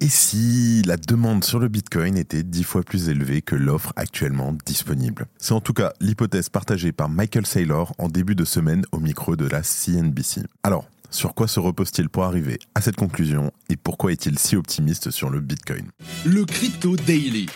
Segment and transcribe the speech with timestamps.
[0.00, 4.56] Et si la demande sur le Bitcoin était dix fois plus élevée que l'offre actuellement
[4.64, 5.26] disponible?
[5.38, 9.34] C'est en tout cas l'hypothèse partagée par Michael Saylor en début de semaine au micro
[9.34, 10.42] de la CNBC.
[10.62, 15.10] Alors, sur quoi se repose-t-il pour arriver à cette conclusion et pourquoi est-il si optimiste
[15.10, 15.86] sur le Bitcoin?
[16.24, 17.48] Le Crypto Daily.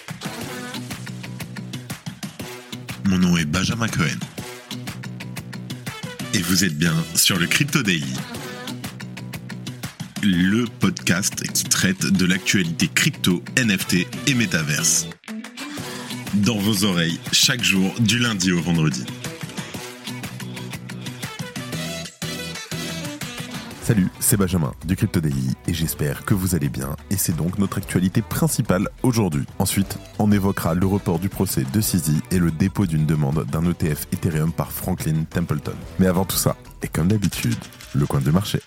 [3.04, 4.18] Mon nom est Benjamin Cohen.
[6.34, 8.14] Et vous êtes bien sur le Crypto Daily.
[10.24, 15.08] Le podcast qui traite de l'actualité crypto, NFT et métaverse.
[16.34, 19.04] Dans vos oreilles, chaque jour, du lundi au vendredi.
[23.82, 27.58] Salut, c'est Benjamin du Crypto Daily et j'espère que vous allez bien et c'est donc
[27.58, 29.42] notre actualité principale aujourd'hui.
[29.58, 33.68] Ensuite, on évoquera le report du procès de CZ et le dépôt d'une demande d'un
[33.68, 35.74] ETF Ethereum par Franklin Templeton.
[35.98, 37.58] Mais avant tout ça, et comme d'habitude,
[37.92, 38.60] le coin de marché.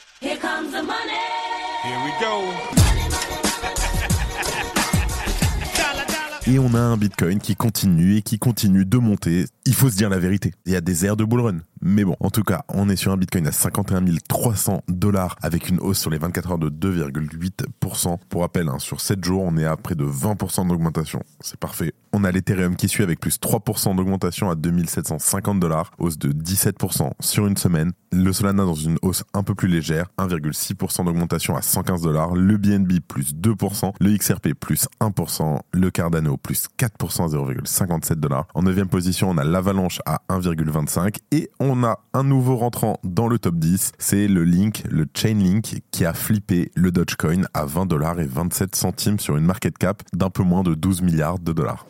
[6.48, 9.46] Et on a un Bitcoin qui continue et qui continue de monter.
[9.66, 10.54] Il faut se dire la vérité.
[10.68, 11.58] Il y a des airs de bull run.
[11.82, 15.70] Mais bon, en tout cas, on est sur un Bitcoin à 51 300 dollars avec
[15.70, 18.20] une hausse sur les 24 heures de 2,8%.
[18.30, 21.24] Pour rappel, hein, sur 7 jours, on est à près de 20% d'augmentation.
[21.42, 21.94] C'est parfait.
[22.18, 27.12] On a l'Ethereum qui suit avec plus 3% d'augmentation à 2750 dollars, hausse de 17%
[27.20, 27.92] sur une semaine.
[28.14, 32.34] Le Solana dans une hausse un peu plus légère, 1,6% d'augmentation à 115 dollars.
[32.34, 38.48] Le BNB plus 2%, le XRP plus 1%, le Cardano plus 4% à 0,57 dollars.
[38.54, 43.28] En 9 position, on a l'Avalanche à 1,25 et on a un nouveau rentrant dans
[43.28, 47.88] le top 10, c'est le Link, le Chainlink qui a flippé le Dogecoin à 20
[47.88, 51.52] dollars et 27 centimes sur une market cap d'un peu moins de 12 milliards de
[51.52, 51.86] dollars.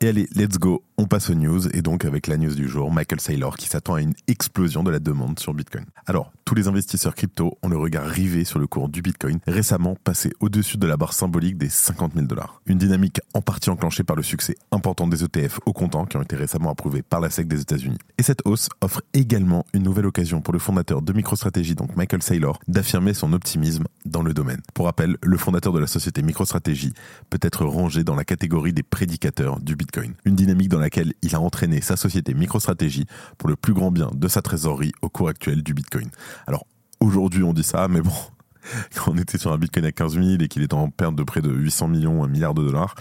[0.00, 2.90] Et allez, let's go, on passe aux news et donc avec la news du jour,
[2.90, 5.84] Michael Saylor qui s'attend à une explosion de la demande sur Bitcoin.
[6.06, 9.96] Alors, tous les investisseurs crypto ont le regard rivé sur le cours du Bitcoin, récemment
[10.02, 12.60] passé au-dessus de la barre symbolique des 50 000 dollars.
[12.66, 16.22] Une dynamique en partie enclenchée par le succès important des ETF au comptant qui ont
[16.22, 17.98] été récemment approuvés par la SEC des États-Unis.
[18.18, 22.24] Et cette hausse offre également une nouvelle occasion pour le fondateur de MicroStrategy, donc Michael
[22.24, 24.62] Saylor, d'affirmer son optimisme dans le domaine.
[24.74, 26.92] Pour rappel, le fondateur de la société MicroStrategy
[27.30, 30.14] peut être rangé dans la catégorie des prédicateurs du Bitcoin.
[30.24, 30.87] Une dynamique dans
[31.22, 33.06] il a entraîné sa société MicroStrategy
[33.36, 36.10] pour le plus grand bien de sa trésorerie au cours actuel du Bitcoin.
[36.46, 36.66] Alors
[37.00, 38.12] aujourd'hui on dit ça, mais bon,
[38.94, 41.22] quand on était sur un Bitcoin à 15 000 et qu'il est en perte de
[41.22, 42.94] près de 800 millions, un milliard de dollars,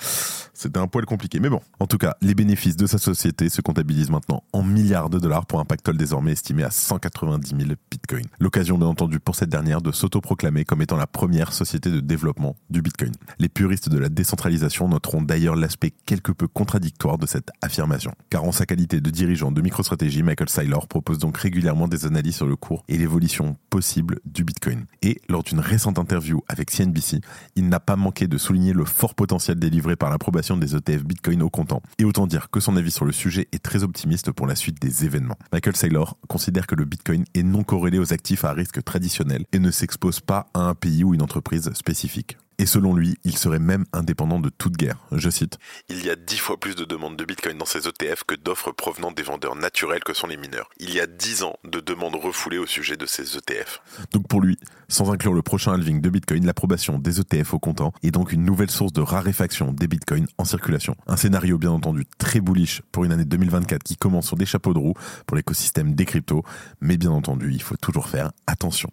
[0.54, 1.40] c'était un poil compliqué.
[1.40, 5.10] Mais bon, en tout cas, les bénéfices de sa société se comptabilisent maintenant en milliards
[5.10, 8.26] de dollars pour un pactole désormais estimé à 190 000 bitcoins.
[8.40, 12.56] L'occasion, bien entendu, pour cette dernière de s'autoproclamer comme étant la première société de développement
[12.70, 13.12] du bitcoin.
[13.40, 18.14] Les puristes de la décentralisation noteront d'ailleurs l'aspect quelque peu contradictoire de cette affirmation.
[18.30, 22.38] Car en sa qualité de dirigeant de MicroStrategy, Michael Saylor propose donc régulièrement des analyses
[22.38, 24.86] sur le cours et l'évolution possible du bitcoin.
[25.02, 27.22] Et lors d'une récente interview avec CNBC,
[27.56, 31.42] il n'a pas manqué de souligner le fort potentiel délivré par l'approbation des ETF Bitcoin
[31.42, 31.82] au comptant.
[31.98, 34.82] Et autant dire que son avis sur le sujet est très optimiste pour la suite
[34.82, 35.38] des événements.
[35.52, 39.60] Michael Saylor considère que le Bitcoin est non corrélé aux actifs à risque traditionnel et
[39.60, 42.38] ne s'expose pas à un pays ou une entreprise spécifique.
[42.60, 44.98] Et selon lui, il serait même indépendant de toute guerre.
[45.12, 45.60] Je cite
[45.90, 48.72] Il y a dix fois plus de demandes de Bitcoin dans ces ETF que d'offres
[48.72, 50.70] provenant des vendeurs naturels que sont les mineurs.
[50.80, 53.82] Il y a dix ans de demandes refoulées au sujet de ces ETF.
[54.12, 54.58] Donc pour lui,
[54.88, 58.44] sans inclure le prochain halving de Bitcoin, l'approbation des ETF au comptant est donc une
[58.44, 60.96] nouvelle source de raréfaction des Bitcoins en circulation.
[61.06, 64.74] Un scénario bien entendu très bullish pour une année 2024 qui commence sur des chapeaux
[64.74, 64.96] de roue
[65.28, 66.44] pour l'écosystème des cryptos,
[66.82, 68.90] mais bien entendu, il faut toujours faire attention.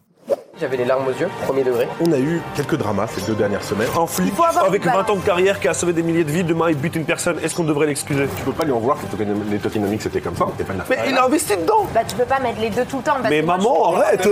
[0.61, 1.89] J'avais les larmes aux yeux, premier degré.
[2.01, 3.89] On a eu quelques dramas ces deux dernières semaines.
[4.01, 4.33] Un flic
[4.65, 6.95] avec 20 ans de carrière qui a sauvé des milliers de vies, demain il bute
[6.95, 8.29] une personne, est-ce qu'on devrait l'excuser?
[8.37, 10.45] Tu peux pas lui en vouloir que les tokenomics c'était comme ça.
[10.45, 10.73] Pas.
[10.89, 13.17] Mais il a investi dedans Bah tu peux pas mettre les deux tout le temps.
[13.29, 14.23] Mais maman, arrête.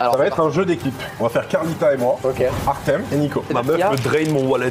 [0.00, 1.00] Ça va être un jeu d'équipe.
[1.20, 2.42] On va faire Carlita et moi, Ok.
[2.66, 3.44] Artem et Nico.
[3.54, 4.70] Ma meuf me draine mon wallet.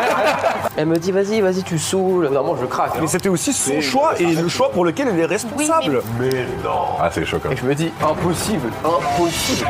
[0.78, 2.26] Elle me dit vas-y, vas-y, tu saoules.
[2.26, 2.92] Vraiment, je craque.
[2.94, 2.98] hein.
[3.02, 6.02] Mais c'était aussi son choix et le choix pour lequel il est responsable.
[6.18, 6.30] Mais
[6.64, 6.96] non.
[7.00, 7.50] Ah c'est choquant.
[7.50, 9.66] Et je me dis impossible, impossible.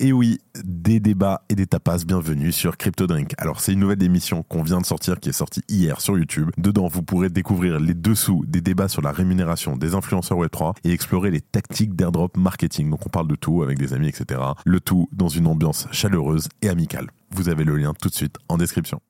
[0.00, 3.34] Et oui, des débats et des tapas, bienvenue sur Crypto Drink.
[3.36, 6.50] Alors c'est une nouvelle émission qu'on vient de sortir, qui est sortie hier sur YouTube.
[6.56, 10.92] Dedans, vous pourrez découvrir les dessous des débats sur la rémunération des influenceurs Web3 et
[10.92, 12.90] explorer les tactiques d'airdrop marketing.
[12.90, 14.40] Donc on parle de tout avec des amis, etc.
[14.64, 17.08] Le tout dans une ambiance chaleureuse et amicale.
[17.32, 19.00] Vous avez le lien tout de suite en description.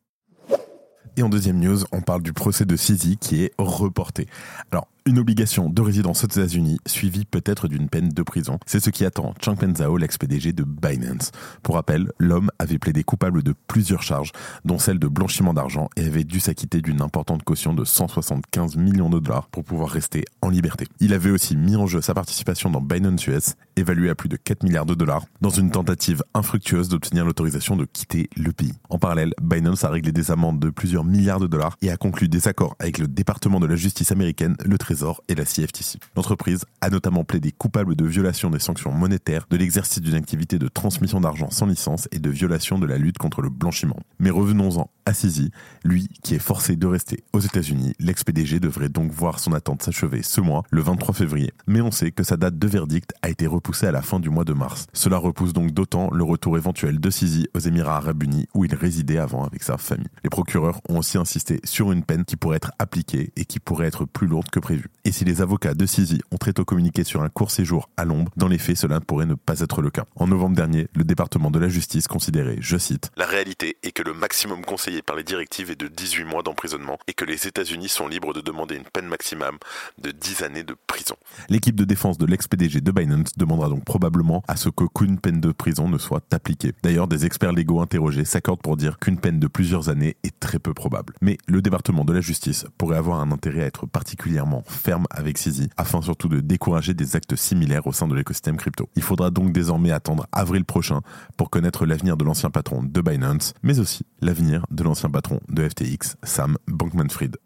[1.19, 4.27] Et en deuxième news, on parle du procès de CZ qui est reporté.
[4.71, 8.59] Alors, Une obligation de résidence aux États-Unis, suivie peut-être d'une peine de prison.
[8.67, 11.31] C'est ce qui attend Changpeng Zhao, l'ex-PDG de Binance.
[11.63, 14.33] Pour rappel, l'homme avait plaidé coupable de plusieurs charges,
[14.67, 19.09] dont celle de blanchiment d'argent, et avait dû s'acquitter d'une importante caution de 175 millions
[19.09, 20.87] de dollars pour pouvoir rester en liberté.
[21.01, 24.37] Il avait aussi mis en jeu sa participation dans Binance US, évaluée à plus de
[24.37, 28.75] 4 milliards de dollars, dans une tentative infructueuse d'obtenir l'autorisation de quitter le pays.
[28.91, 32.29] En parallèle, Binance a réglé des amendes de plusieurs milliards de dollars et a conclu
[32.29, 34.98] des accords avec le département de la justice américaine, le Trésor
[35.29, 35.99] et la CFTC.
[36.17, 40.69] L'entreprise a notamment plaidé coupable de violation des sanctions monétaires, de l'exercice d'une activité de
[40.69, 44.01] transmission d'argent sans licence et de violation de la lutte contre le blanchiment.
[44.19, 45.51] Mais revenons-en à Sisi,
[45.85, 47.95] lui qui est forcé de rester aux États-Unis.
[47.99, 51.53] L'ex-PDG devrait donc voir son attente s'achever ce mois, le 23 février.
[51.67, 54.29] Mais on sait que sa date de verdict a été repoussée à la fin du
[54.29, 54.87] mois de mars.
[54.93, 58.75] Cela repousse donc d'autant le retour éventuel de Sisi aux Émirats arabes unis où il
[58.75, 60.09] résidait avant avec sa famille.
[60.25, 63.87] Les procureurs ont aussi insisté sur une peine qui pourrait être appliquée et qui pourrait
[63.87, 64.91] être plus lourde que prévu.
[65.07, 68.05] Et si les avocats de Sisi ont très tôt communiqué sur un court séjour à
[68.05, 70.05] Londres, dans les faits, cela pourrait ne pas être le cas.
[70.17, 74.03] En novembre dernier, le département de la justice considérait, je cite, La réalité est que
[74.03, 77.89] le maximum conseillé par les directives est de 18 mois d'emprisonnement et que les États-Unis
[77.89, 79.59] sont libres de demander une peine maximum
[79.99, 81.17] de 10 années de prison.
[81.49, 85.53] L'équipe de défense de l'ex-PDG de Binance demandera donc probablement à ce qu'aucune peine de
[85.53, 86.73] prison ne soit appliquée.
[86.83, 90.59] D'ailleurs, des experts légaux interrogés s'accordent pour dire qu'une peine de plusieurs années est très
[90.59, 91.15] peu probable.
[91.21, 95.39] Mais le département de la justice pourrait avoir un intérêt à être particulièrement ferme avec
[95.39, 98.89] Sisi, afin surtout de décourager des actes similaires au sein de l'écosystème crypto.
[98.97, 101.01] Il faudra donc désormais attendre avril prochain
[101.37, 105.69] pour connaître l'avenir de l'ancien patron de Binance, mais aussi l'avenir de l'ancien patron de
[105.69, 107.37] FTX, Sam Bankman-Fried.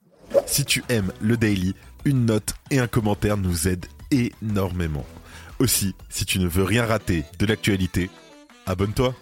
[0.47, 1.75] Si tu aimes le daily,
[2.05, 5.05] une note et un commentaire nous aident énormément.
[5.59, 8.11] Aussi, si tu ne veux rien rater de l'actualité,
[8.67, 9.15] abonne-toi.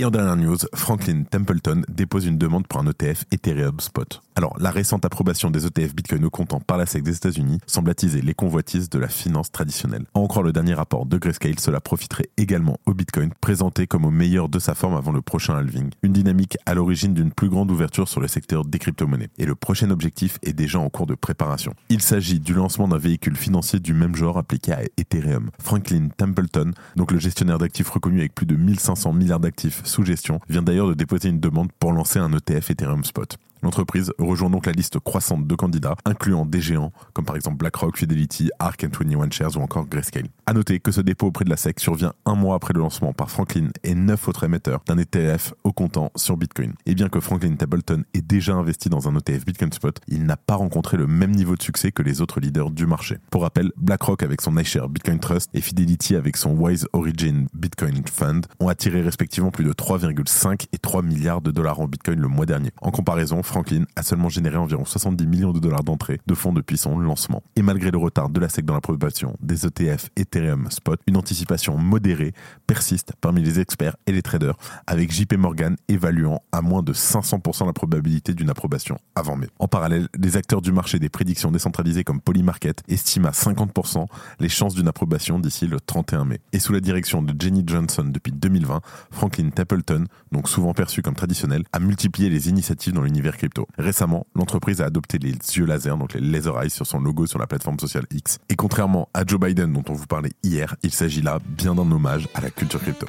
[0.00, 4.22] Et en dernière news, Franklin Templeton dépose une demande pour un ETF Ethereum Spot.
[4.34, 7.90] Alors, la récente approbation des ETF Bitcoin au comptant par la SEC des États-Unis semble
[7.90, 10.06] attiser les convoitises de la finance traditionnelle.
[10.14, 14.10] En croire le dernier rapport de Grayscale, cela profiterait également au Bitcoin, présenté comme au
[14.10, 15.90] meilleur de sa forme avant le prochain halving.
[16.02, 19.28] Une dynamique à l'origine d'une plus grande ouverture sur le secteur des crypto-monnaies.
[19.36, 21.74] Et le prochain objectif est déjà en cours de préparation.
[21.90, 25.50] Il s'agit du lancement d'un véhicule financier du même genre appliqué à Ethereum.
[25.60, 30.40] Franklin Templeton, donc le gestionnaire d'actifs reconnu avec plus de 1500 milliards d'actifs sous gestion,
[30.48, 33.36] vient d'ailleurs de déposer une demande pour lancer un ETF Ethereum Spot.
[33.62, 37.96] L'entreprise rejoint donc la liste croissante de candidats, incluant des géants comme par exemple BlackRock,
[37.96, 40.28] Fidelity, Ark and 21 Shares ou encore Grayscale.
[40.46, 43.12] À noter que ce dépôt auprès de la SEC survient un mois après le lancement
[43.12, 46.74] par Franklin et neuf autres émetteurs d'un ETF au comptant sur Bitcoin.
[46.86, 50.36] Et bien que Franklin Templeton ait déjà investi dans un ETF Bitcoin Spot, il n'a
[50.36, 53.18] pas rencontré le même niveau de succès que les autres leaders du marché.
[53.30, 58.02] Pour rappel, BlackRock avec son iShare Bitcoin Trust et Fidelity avec son Wise Origin Bitcoin
[58.06, 62.28] Fund ont attiré respectivement plus de 3,5 et 3 milliards de dollars en Bitcoin le
[62.28, 62.70] mois dernier.
[62.80, 66.78] En comparaison, Franklin a seulement généré environ 70 millions de dollars d'entrée de fonds depuis
[66.78, 67.42] son lancement.
[67.56, 71.76] Et malgré le retard de la SEC dans l'approbation des ETF Ethereum Spot, une anticipation
[71.76, 72.32] modérée
[72.68, 74.54] persiste parmi les experts et les traders,
[74.86, 79.48] avec JP Morgan évaluant à moins de 500% la probabilité d'une approbation avant mai.
[79.58, 84.06] En parallèle, les acteurs du marché des prédictions décentralisées comme Polymarket estiment à 50%
[84.38, 86.40] les chances d'une approbation d'ici le 31 mai.
[86.52, 88.80] Et sous la direction de Jenny Johnson depuis 2020,
[89.10, 93.39] Franklin Templeton, donc souvent perçu comme traditionnel, a multiplié les initiatives dans l'univers
[93.78, 97.38] Récemment, l'entreprise a adopté les yeux laser, donc les laser eyes, sur son logo sur
[97.38, 98.38] la plateforme sociale X.
[98.48, 101.90] Et contrairement à Joe Biden dont on vous parlait hier, il s'agit là bien d'un
[101.90, 103.06] hommage à la culture crypto.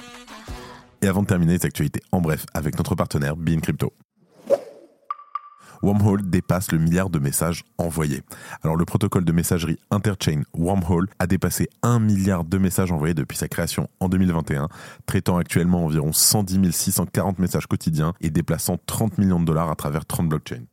[1.02, 3.94] Et avant de terminer les actualités en bref avec notre partenaire Bean Crypto.
[5.82, 8.22] Wormhole dépasse le milliard de messages envoyés.
[8.64, 13.38] Alors le protocole de messagerie interchain Wormhole a dépassé 1 milliard de messages envoyés depuis
[13.38, 14.68] sa création en 2021,
[15.06, 20.06] traitant actuellement environ 110 640 messages quotidiens et déplaçant 30 millions de dollars à travers
[20.06, 20.66] 30 blockchains.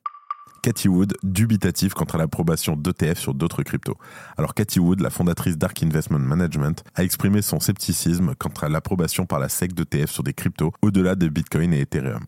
[0.63, 3.97] Cathy Wood, dubitative quant à l'approbation d'ETF sur d'autres cryptos.
[4.37, 9.25] Alors Cathy Wood, la fondatrice d'Ark Investment Management, a exprimé son scepticisme quant à l'approbation
[9.25, 12.25] par la SEC d'ETF sur des cryptos au-delà de Bitcoin et Ethereum.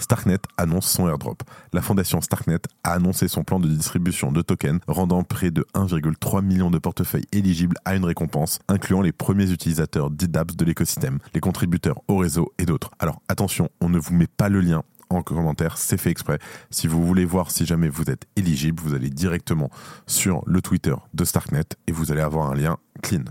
[0.00, 1.42] Starknet annonce son airdrop.
[1.72, 6.42] La fondation Starknet a annoncé son plan de distribution de tokens, rendant près de 1,3
[6.42, 11.40] million de portefeuilles éligibles à une récompense, incluant les premiers utilisateurs d'IDAPS de l'écosystème, les
[11.40, 12.90] contributeurs au réseau et d'autres.
[12.98, 16.38] Alors attention, on ne vous met pas le lien en commentaire, c'est fait exprès.
[16.70, 19.70] Si vous voulez voir si jamais vous êtes éligible, vous allez directement
[20.06, 23.24] sur le Twitter de Starknet et vous allez avoir un lien clean.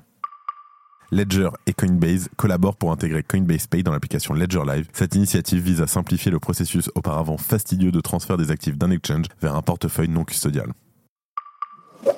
[1.12, 4.88] Ledger et Coinbase collaborent pour intégrer Coinbase Pay dans l'application Ledger Live.
[4.94, 9.25] Cette initiative vise à simplifier le processus auparavant fastidieux de transfert des actifs d'un exchange
[9.42, 10.72] vers un portefeuille non custodial.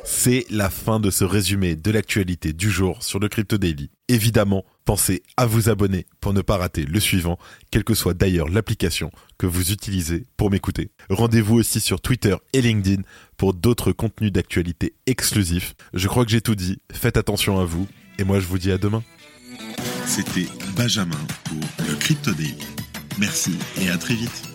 [0.04, 3.90] C'est la fin de ce résumé de l'actualité du jour sur le Crypto Daily.
[4.10, 7.40] Évidemment, pensez à vous abonner pour ne pas rater le suivant,
[7.72, 10.92] quelle que soit d'ailleurs l'application que vous utilisez pour m'écouter.
[11.10, 13.02] Rendez-vous aussi sur Twitter et LinkedIn
[13.38, 15.76] pour d'autres contenus d'actualité exclusifs.
[15.94, 17.88] Je crois que j'ai tout dit, faites attention à vous,
[18.22, 19.04] et moi je vous dis à demain.
[20.06, 22.56] C'était Benjamin pour le Crypto Daily.
[23.18, 24.51] Merci et à très vite.